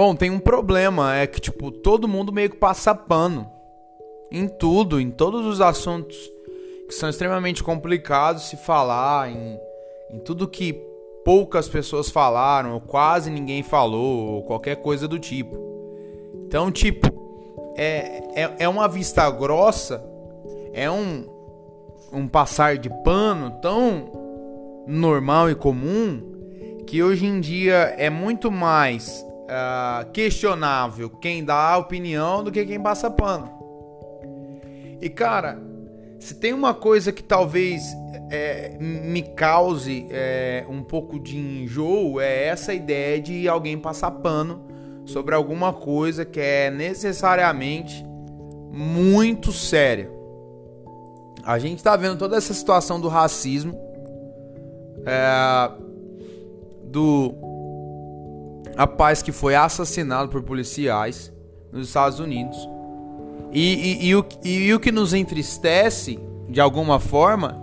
Bom, 0.00 0.14
tem 0.14 0.30
um 0.30 0.38
problema, 0.38 1.14
é 1.14 1.26
que 1.26 1.38
tipo, 1.38 1.70
todo 1.70 2.08
mundo 2.08 2.32
meio 2.32 2.48
que 2.48 2.56
passa 2.56 2.94
pano 2.94 3.46
em 4.32 4.48
tudo, 4.48 4.98
em 4.98 5.10
todos 5.10 5.44
os 5.44 5.60
assuntos 5.60 6.16
que 6.88 6.94
são 6.94 7.10
extremamente 7.10 7.62
complicados 7.62 8.44
se 8.44 8.56
falar, 8.56 9.30
em, 9.30 9.60
em 10.10 10.18
tudo 10.20 10.48
que 10.48 10.72
poucas 11.22 11.68
pessoas 11.68 12.08
falaram, 12.08 12.72
ou 12.72 12.80
quase 12.80 13.30
ninguém 13.30 13.62
falou, 13.62 14.36
ou 14.36 14.42
qualquer 14.44 14.76
coisa 14.76 15.06
do 15.06 15.18
tipo. 15.18 15.54
Então, 16.46 16.72
tipo, 16.72 17.06
é, 17.76 18.22
é, 18.34 18.54
é 18.60 18.68
uma 18.70 18.88
vista 18.88 19.30
grossa, 19.30 20.02
é 20.72 20.90
um, 20.90 21.26
um 22.10 22.26
passar 22.26 22.78
de 22.78 22.88
pano 23.04 23.50
tão 23.60 24.10
normal 24.86 25.50
e 25.50 25.54
comum 25.54 26.22
que 26.86 27.02
hoje 27.02 27.26
em 27.26 27.38
dia 27.38 27.94
é 27.98 28.08
muito 28.08 28.50
mais 28.50 29.28
uh, 29.50 30.10
questionável 30.12 31.10
quem 31.10 31.44
dá 31.44 31.72
a 31.72 31.78
opinião 31.78 32.44
do 32.44 32.52
que 32.52 32.64
quem 32.64 32.80
passa 32.80 33.10
pano. 33.10 33.50
E 35.00 35.08
cara, 35.08 35.58
se 36.18 36.34
tem 36.34 36.52
uma 36.52 36.72
coisa 36.72 37.10
que 37.10 37.22
talvez 37.22 37.82
é, 38.30 38.76
me 38.78 39.22
cause 39.22 40.06
é, 40.10 40.64
um 40.68 40.82
pouco 40.82 41.18
de 41.18 41.36
enjoo, 41.36 42.20
é 42.20 42.44
essa 42.44 42.72
ideia 42.72 43.20
de 43.20 43.48
alguém 43.48 43.76
passar 43.78 44.10
pano 44.12 44.68
sobre 45.04 45.34
alguma 45.34 45.72
coisa 45.72 46.24
que 46.24 46.38
é 46.38 46.70
necessariamente 46.70 48.04
muito 48.70 49.50
séria. 49.50 50.10
A 51.42 51.58
gente 51.58 51.78
está 51.78 51.96
vendo 51.96 52.18
toda 52.18 52.36
essa 52.36 52.52
situação 52.52 53.00
do 53.00 53.08
racismo, 53.08 53.74
é, 55.06 55.70
do 56.84 57.49
rapaz 58.76 59.22
que 59.22 59.32
foi 59.32 59.54
assassinado 59.54 60.28
por 60.28 60.42
policiais 60.42 61.32
nos 61.72 61.88
Estados 61.88 62.18
Unidos 62.18 62.56
e, 63.52 63.74
e, 63.74 64.06
e, 64.08 64.14
o, 64.14 64.24
e, 64.44 64.74
o 64.74 64.80
que 64.80 64.92
nos 64.92 65.12
entristece, 65.12 66.18
de 66.48 66.60
alguma 66.60 67.00
forma, 67.00 67.58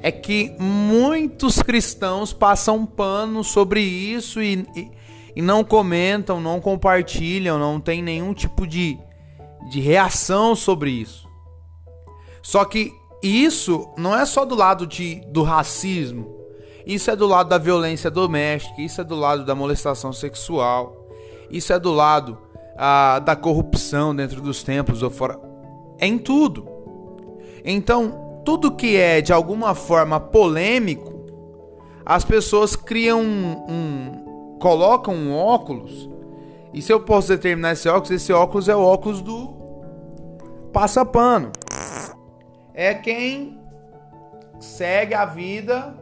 é 0.00 0.10
que 0.10 0.54
muitos 0.58 1.62
cristãos 1.62 2.32
passam 2.32 2.84
pano 2.86 3.44
sobre 3.44 3.80
isso 3.80 4.42
e, 4.42 4.66
e, 5.36 5.42
não 5.42 5.62
comentam, 5.62 6.40
não 6.40 6.60
compartilham, 6.60 7.58
não 7.58 7.78
tem 7.78 8.02
nenhum 8.02 8.32
tipo 8.32 8.66
de, 8.66 8.98
de 9.70 9.80
reação 9.80 10.56
sobre 10.56 10.90
isso. 10.90 11.28
Só 12.42 12.64
que 12.64 12.92
isso 13.22 13.88
não 13.96 14.18
é 14.18 14.24
só 14.24 14.44
do 14.44 14.54
lado 14.54 14.86
de, 14.86 15.16
do 15.26 15.42
racismo, 15.42 16.41
isso 16.86 17.10
é 17.10 17.16
do 17.16 17.26
lado 17.26 17.48
da 17.48 17.58
violência 17.58 18.10
doméstica, 18.10 18.80
isso 18.80 19.00
é 19.00 19.04
do 19.04 19.14
lado 19.14 19.44
da 19.44 19.54
molestação 19.54 20.12
sexual, 20.12 21.06
isso 21.50 21.72
é 21.72 21.78
do 21.78 21.92
lado 21.92 22.38
a, 22.76 23.18
da 23.20 23.36
corrupção 23.36 24.14
dentro 24.14 24.40
dos 24.40 24.62
templos 24.62 25.02
ou 25.02 25.10
fora. 25.10 25.38
É 25.98 26.06
em 26.06 26.18
tudo. 26.18 26.68
Então, 27.64 28.40
tudo 28.44 28.72
que 28.72 28.96
é 28.96 29.20
de 29.20 29.32
alguma 29.32 29.74
forma 29.74 30.18
polêmico, 30.18 31.12
as 32.04 32.24
pessoas 32.24 32.74
criam 32.74 33.20
um, 33.20 33.66
um 33.68 34.56
colocam 34.58 35.14
um 35.14 35.34
óculos. 35.34 36.08
E 36.72 36.80
se 36.80 36.92
eu 36.92 37.00
posso 37.00 37.28
determinar 37.28 37.72
esse 37.72 37.88
óculos, 37.88 38.10
esse 38.10 38.32
óculos 38.32 38.68
é 38.68 38.74
o 38.74 38.80
óculos 38.80 39.20
do 39.20 39.54
passapano. 40.72 41.52
É 42.72 42.94
quem 42.94 43.60
segue 44.58 45.14
a 45.14 45.26
vida, 45.26 45.94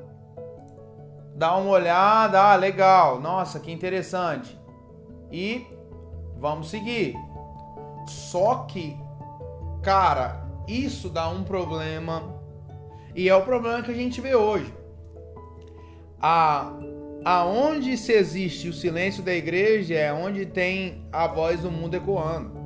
dá 1.34 1.56
uma 1.56 1.70
olhada, 1.70 2.41
ah, 2.41 2.56
legal, 2.56 3.20
nossa, 3.20 3.61
que 3.61 3.73
interessante. 3.73 4.59
E 5.31 5.67
Vamos 6.41 6.70
seguir. 6.70 7.14
Só 8.07 8.64
que, 8.64 8.96
cara, 9.83 10.48
isso 10.67 11.11
dá 11.11 11.29
um 11.29 11.45
problema. 11.45 12.35
E 13.14 13.29
é 13.29 13.36
o 13.36 13.42
problema 13.42 13.83
que 13.83 13.90
a 13.90 13.95
gente 13.95 14.23
vê 14.23 14.35
hoje. 14.35 14.74
A, 16.19 16.73
aonde 17.24 17.95
se 17.98 18.13
existe 18.13 18.69
o 18.69 18.73
silêncio 18.73 19.23
da 19.23 19.35
igreja 19.35 19.95
é 19.95 20.13
onde 20.13 20.46
tem 20.46 21.07
a 21.13 21.27
voz 21.27 21.61
do 21.61 21.70
mundo 21.70 21.95
ecoando. 21.95 22.58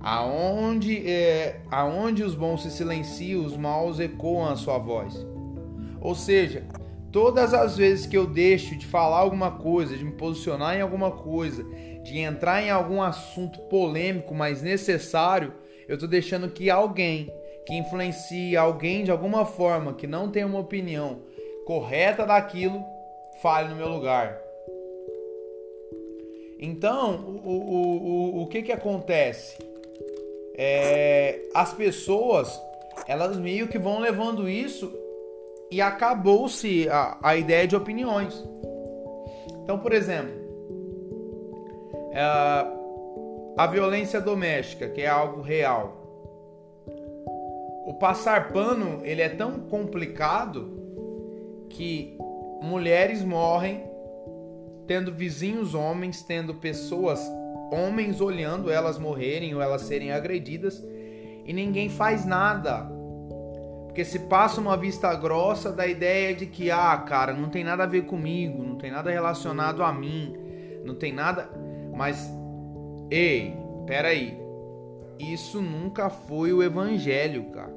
Aonde, 0.00 1.08
é, 1.08 1.60
aonde 1.70 2.24
os 2.24 2.34
bons 2.34 2.64
se 2.64 2.72
silenciam, 2.72 3.44
os 3.44 3.56
maus 3.56 4.00
ecoam 4.00 4.48
a 4.48 4.56
sua 4.56 4.78
voz. 4.78 5.24
Ou 6.00 6.16
seja, 6.16 6.66
todas 7.12 7.52
as 7.52 7.76
vezes 7.76 8.06
que 8.06 8.16
eu 8.16 8.26
deixo 8.26 8.74
de 8.76 8.86
falar 8.86 9.18
alguma 9.18 9.50
coisa, 9.58 9.96
de 9.96 10.04
me 10.04 10.12
posicionar 10.12 10.76
em 10.76 10.80
alguma 10.80 11.10
coisa, 11.10 11.62
de 12.02 12.18
entrar 12.18 12.62
em 12.62 12.70
algum 12.70 13.02
assunto 13.02 13.60
polêmico, 13.68 14.34
mas 14.34 14.62
necessário, 14.62 15.52
eu 15.86 15.94
estou 15.94 16.08
deixando 16.08 16.48
que 16.48 16.70
alguém 16.70 17.30
que 17.66 17.74
influencie 17.74 18.56
alguém 18.56 19.04
de 19.04 19.10
alguma 19.10 19.44
forma, 19.44 19.94
que 19.94 20.06
não 20.06 20.30
tem 20.30 20.44
uma 20.44 20.58
opinião 20.58 21.20
correta 21.64 22.26
daquilo, 22.26 22.82
fale 23.40 23.68
no 23.68 23.76
meu 23.76 23.88
lugar. 23.88 24.40
Então, 26.58 27.40
o, 27.44 27.50
o, 27.50 28.38
o, 28.38 28.42
o 28.42 28.46
que 28.46 28.62
que 28.62 28.72
acontece? 28.72 29.58
É, 30.54 31.40
as 31.54 31.72
pessoas, 31.72 32.60
elas 33.06 33.36
meio 33.36 33.68
que 33.68 33.78
vão 33.78 34.00
levando 34.00 34.48
isso 34.48 35.01
e 35.72 35.80
acabou-se 35.80 36.86
a, 36.90 37.16
a 37.22 37.34
ideia 37.34 37.66
de 37.66 37.74
opiniões. 37.74 38.46
Então, 39.62 39.78
por 39.78 39.90
exemplo, 39.94 40.30
é 42.12 42.20
a 43.56 43.66
violência 43.66 44.20
doméstica, 44.20 44.86
que 44.90 45.00
é 45.00 45.08
algo 45.08 45.40
real. 45.40 45.96
O 47.86 47.94
passar 47.94 48.52
pano, 48.52 49.00
ele 49.02 49.22
é 49.22 49.30
tão 49.30 49.60
complicado 49.60 50.78
que 51.70 52.18
mulheres 52.60 53.24
morrem 53.24 53.82
tendo 54.86 55.10
vizinhos 55.10 55.74
homens, 55.74 56.22
tendo 56.22 56.54
pessoas 56.56 57.18
homens 57.72 58.20
olhando 58.20 58.70
elas 58.70 58.98
morrerem 58.98 59.54
ou 59.54 59.62
elas 59.62 59.80
serem 59.82 60.12
agredidas 60.12 60.84
e 61.46 61.52
ninguém 61.54 61.88
faz 61.88 62.26
nada. 62.26 63.01
Porque 63.92 64.06
se 64.06 64.20
passa 64.20 64.58
uma 64.58 64.74
vista 64.74 65.14
grossa 65.14 65.70
da 65.70 65.86
ideia 65.86 66.34
de 66.34 66.46
que, 66.46 66.70
ah, 66.70 66.96
cara, 66.96 67.34
não 67.34 67.50
tem 67.50 67.62
nada 67.62 67.82
a 67.82 67.86
ver 67.86 68.06
comigo, 68.06 68.64
não 68.64 68.76
tem 68.76 68.90
nada 68.90 69.10
relacionado 69.10 69.82
a 69.82 69.92
mim, 69.92 70.34
não 70.82 70.94
tem 70.94 71.12
nada. 71.12 71.50
Mas, 71.94 72.26
ei, 73.10 73.54
peraí. 73.86 74.34
Isso 75.18 75.60
nunca 75.60 76.08
foi 76.08 76.54
o 76.54 76.62
evangelho, 76.62 77.50
cara. 77.50 77.74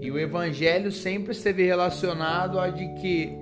E 0.00 0.10
o 0.10 0.18
evangelho 0.18 0.90
sempre 0.90 1.30
esteve 1.30 1.64
relacionado 1.64 2.58
a 2.58 2.68
de 2.68 2.94
que 2.94 3.38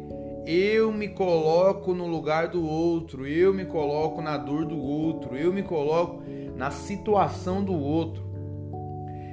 eu 0.47 0.93
me 0.93 1.09
coloco 1.09 1.95
no 1.95 2.07
lugar 2.07 2.49
do 2.49 2.63
outro, 2.63 3.27
eu 3.27 3.55
me 3.55 3.65
coloco 3.65 4.21
na 4.21 4.37
dor 4.37 4.67
do 4.67 4.79
outro, 4.79 5.35
eu 5.35 5.51
me 5.51 5.63
coloco 5.63 6.23
na 6.55 6.71
situação 6.71 7.65
do 7.65 7.73
outro. 7.73 8.30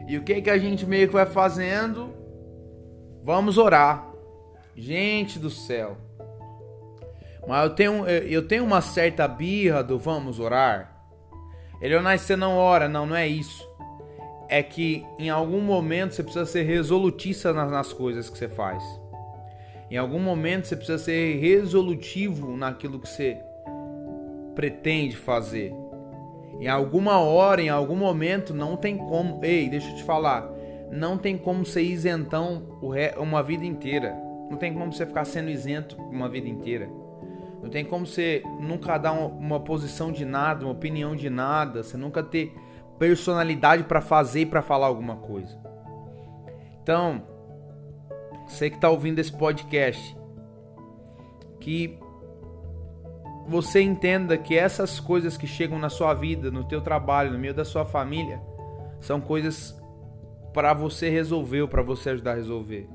E 0.07 0.18
o 0.18 0.23
que 0.23 0.41
que 0.41 0.50
a 0.50 0.57
gente 0.57 0.85
meio 0.85 1.07
que 1.07 1.13
vai 1.13 1.25
fazendo? 1.25 2.13
Vamos 3.23 3.57
orar. 3.57 4.09
Gente 4.73 5.38
do 5.38 5.50
céu. 5.50 5.97
Mas 7.45 7.63
eu 7.63 7.75
tenho, 7.75 8.07
eu 8.07 8.47
tenho 8.47 8.63
uma 8.63 8.79
certa 8.79 9.28
birra 9.28 9.84
do 9.84 10.00
vamos 10.00 10.40
orar. 10.40 10.97
Elionai, 11.81 12.17
você 12.17 12.38
não 12.38 12.56
ora. 12.56 12.88
Não, 12.88 13.06
não 13.06 13.16
é 13.16 13.28
isso. 13.28 13.67
É 14.47 14.63
que 14.63 15.06
em 15.19 15.29
algum 15.29 15.59
momento 15.59 16.13
você 16.13 16.23
precisa 16.23 16.46
ser 16.46 16.63
resolutista 16.63 17.51
nas, 17.51 17.69
nas 17.69 17.91
coisas 17.91 18.29
que 18.29 18.37
você 18.37 18.47
faz. 18.47 18.81
Em 19.91 19.97
algum 19.97 20.20
momento 20.20 20.67
você 20.67 20.76
precisa 20.76 20.97
ser 20.97 21.37
resolutivo 21.40 22.55
naquilo 22.55 22.99
que 22.99 23.09
você 23.09 23.37
pretende 24.55 25.17
fazer. 25.17 25.73
Em 26.59 26.67
alguma 26.67 27.19
hora, 27.19 27.61
em 27.61 27.69
algum 27.69 27.95
momento, 27.95 28.53
não 28.53 28.75
tem 28.75 28.97
como. 28.97 29.43
Ei, 29.43 29.69
deixa 29.69 29.89
eu 29.89 29.95
te 29.95 30.03
falar. 30.03 30.49
Não 30.91 31.17
tem 31.17 31.37
como 31.37 31.65
ser 31.65 31.81
isentão 31.81 32.79
uma 33.17 33.43
vida 33.43 33.65
inteira. 33.65 34.15
Não 34.49 34.57
tem 34.57 34.73
como 34.73 34.91
você 34.91 35.05
ficar 35.05 35.25
sendo 35.25 35.49
isento 35.49 35.95
uma 36.01 36.29
vida 36.29 36.47
inteira. 36.47 36.89
Não 37.61 37.69
tem 37.69 37.83
como 37.83 38.05
você 38.05 38.43
nunca 38.59 38.97
dar 38.97 39.11
uma, 39.11 39.59
posição 39.59 40.11
de 40.11 40.23
nada, 40.23 40.65
uma 40.65 40.71
opinião 40.71 41.15
de 41.15 41.29
nada, 41.29 41.83
você 41.83 41.97
nunca 41.97 42.23
ter 42.23 42.55
personalidade 42.97 43.83
para 43.83 43.99
fazer 43.99 44.41
e 44.41 44.45
para 44.45 44.61
falar 44.61 44.87
alguma 44.87 45.17
coisa. 45.17 45.59
Então, 46.81 47.23
você 48.47 48.69
que 48.69 48.77
está 48.77 48.89
ouvindo 48.89 49.19
esse 49.19 49.33
podcast, 49.33 50.15
que 51.59 51.99
você 53.47 53.82
entenda 53.82 54.38
que 54.38 54.55
essas 54.55 54.99
coisas 54.99 55.38
que 55.38 55.47
chegam 55.47 55.79
na 55.79 55.90
sua 55.90 56.14
vida, 56.14 56.52
no 56.52 56.66
teu 56.66 56.82
trabalho, 56.82 57.32
no 57.32 57.40
meio 57.40 57.53
da 57.53 57.64
sua 57.64 57.85
família, 57.85 58.41
são 58.99 59.22
coisas 59.22 59.79
para 60.53 60.73
você 60.73 61.09
resolver 61.09 61.61
ou 61.61 61.67
para 61.67 61.82
você 61.82 62.09
ajudar 62.09 62.34
a 62.34 62.35
resolver. 62.35 62.90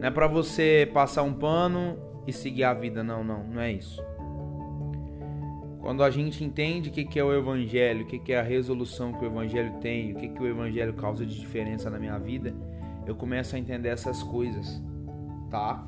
Não 0.00 0.08
é 0.08 0.10
para 0.10 0.26
você 0.26 0.90
passar 0.92 1.22
um 1.22 1.32
pano 1.32 1.96
e 2.26 2.32
seguir 2.32 2.64
a 2.64 2.74
vida. 2.74 3.04
Não, 3.04 3.22
não, 3.22 3.44
não 3.44 3.60
é 3.60 3.70
isso. 3.70 4.02
Quando 5.80 6.02
a 6.02 6.10
gente 6.10 6.42
entende 6.44 6.88
o 6.88 6.92
que 6.92 7.18
é 7.18 7.24
o 7.24 7.32
Evangelho, 7.32 8.04
o 8.04 8.06
que 8.06 8.32
é 8.32 8.38
a 8.38 8.42
resolução 8.42 9.12
que 9.12 9.24
o 9.24 9.26
Evangelho 9.26 9.74
tem, 9.80 10.12
o 10.12 10.16
que, 10.16 10.28
que 10.28 10.42
o 10.42 10.46
Evangelho 10.46 10.94
causa 10.94 11.26
de 11.26 11.38
diferença 11.38 11.90
na 11.90 11.98
minha 11.98 12.18
vida, 12.18 12.54
eu 13.06 13.14
começo 13.14 13.54
a 13.54 13.58
entender 13.58 13.88
essas 13.88 14.22
coisas, 14.22 14.80
tá? 15.50 15.84